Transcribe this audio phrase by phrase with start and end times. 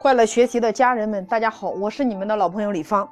[0.00, 3.06] 快乐学习的家人们，大家好，我是你们的老朋友李芳。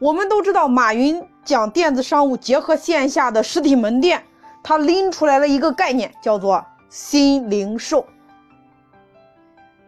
[0.00, 4.20] 我们都知道，马云讲电子商务结合线下的实体门店，
[4.64, 8.04] 他拎出来了一个概念，叫做新零售，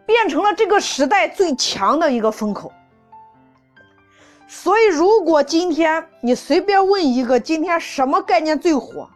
[0.07, 2.72] 变成了这个时代最强的一个风口。
[4.46, 9.11] 所以，如果今天你随便问一个，今天什么概念最火，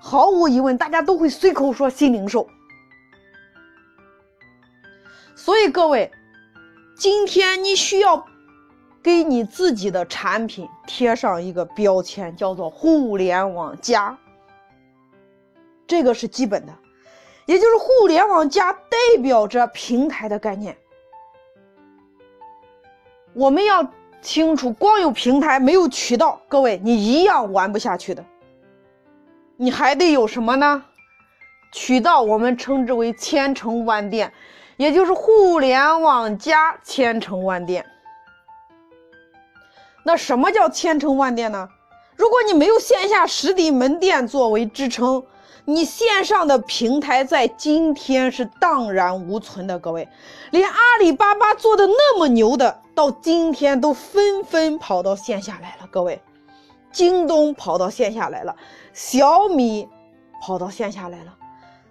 [0.00, 2.44] 毫无疑问，大家都会随口说新零售。
[5.36, 6.10] 所以，各位。
[6.96, 8.24] 今天你需要
[9.02, 14.16] 给你自己的产品贴上一个标签，叫做“互联网加”，
[15.86, 16.72] 这个是基本的，
[17.46, 20.76] 也就是“互联网加”代表着平台的概念。
[23.32, 23.84] 我们要
[24.22, 28.24] 清楚，光有平台没有渠道，各位你一样玩不下去的。
[29.56, 30.84] 你还得有什么呢？
[31.72, 34.32] 渠道，我们称之为千城万店。
[34.76, 37.84] 也就是互联网加千城万店。
[40.04, 41.68] 那什么叫千城万店呢？
[42.16, 45.24] 如果你没有线下实体门店作为支撑，
[45.64, 49.78] 你线上的平台在今天是荡然无存的。
[49.78, 50.08] 各位，
[50.50, 55.88] 连阿里巴巴做的那么牛的，到今天都纷纷跑到线下来了。
[55.90, 56.20] 各位，
[56.92, 58.54] 京东跑到线下来了，
[58.92, 59.88] 小米
[60.42, 61.34] 跑到线下来了。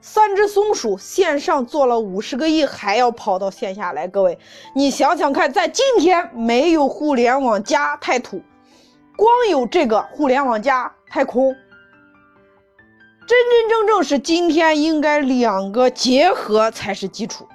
[0.06, 4.06] 三只松鼠线上做了五十个亿，还要跑到线下来。
[4.06, 4.38] 各位，
[4.76, 8.44] 你想想看，在今天没有互联网加太土，
[9.16, 11.56] 光有这个互联网加太空。
[13.26, 17.48] 真真正正是今天应该两个结合才是基础。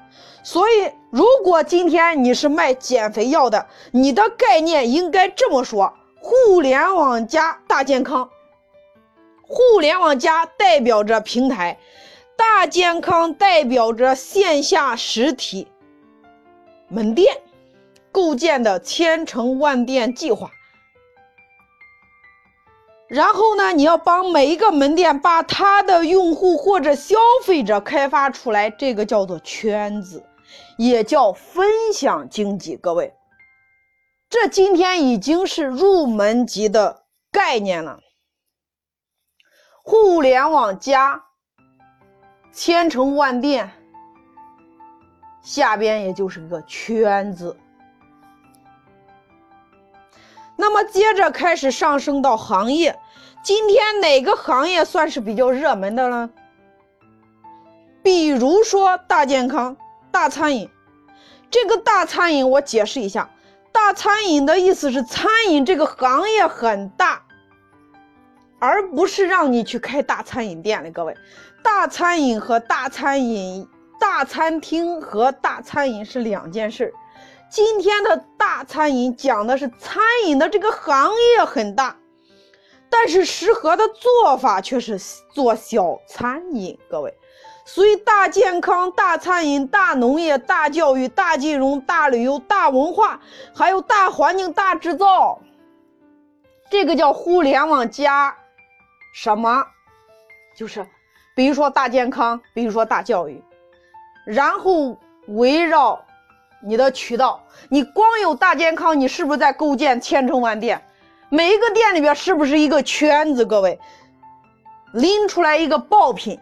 [0.43, 8.27] 所以，如果今天你是卖减肥药的，你的概念应该这么说：互联网加大健康。
[9.43, 11.79] 互联网加代表着平台。
[12.59, 15.69] 大健康代表着线下实体
[16.89, 17.41] 门店
[18.11, 20.51] 构建的千城万店计划。
[23.07, 27.15] 然后呢，你要帮每一个门店把他的用户或者消
[27.45, 30.27] 费者开发出来，这个叫做圈子，
[30.77, 32.77] 也叫分享经济。
[32.77, 33.15] 各位，
[34.29, 38.01] 这今天已经是入门级的概念了。
[39.85, 41.27] 互联网加。
[42.61, 43.71] 千城万店，
[45.43, 47.57] 下边也就是个圈子。
[50.57, 52.99] 那么接着开始上升到行业，
[53.45, 56.31] 今天哪个行业算是比较热门的呢？
[58.03, 59.77] 比如说大健康、
[60.11, 60.69] 大餐饮。
[61.53, 63.31] 这个大餐饮我解释一下，
[63.71, 67.23] 大餐饮的意思是餐饮这个行业很大，
[68.59, 71.17] 而不是让你去开大餐饮店的，各位。
[71.63, 73.69] 大餐饮和大餐饮、
[74.01, 76.93] 大餐厅和大餐饮是两件事。
[77.51, 81.97] 今天的大餐饮讲的是餐饮的这个行业很大，
[82.91, 84.99] 但是适合的做法却是
[85.33, 86.79] 做小餐饮。
[86.91, 87.15] 各位，
[87.65, 93.21] 所以大健康、大餐饮、大农业、大教育、大金融、大旅游、大文化，
[93.55, 95.41] 还有大环境、大制造，
[96.71, 98.37] 这个叫互联网加
[99.21, 99.67] 什么？
[100.55, 100.87] 就是。
[101.35, 103.43] 比如说大健康，比如说大教育，
[104.25, 104.97] 然后
[105.27, 106.05] 围绕
[106.61, 110.81] 你的渠道，你光有大健康，你是不是在构建千城万店？
[111.31, 113.45] 每一个店里边是不是一个圈子？
[113.45, 113.79] 各位，
[114.93, 116.39] 拎出来一个爆品，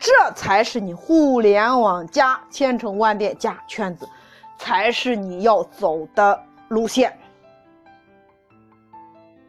[0.00, 4.08] 这才是你互联网加千城万店加圈子，
[4.58, 7.16] 才是你要走的路线。